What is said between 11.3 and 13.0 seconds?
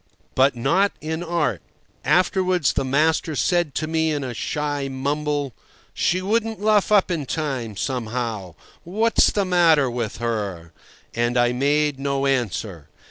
I made no answer.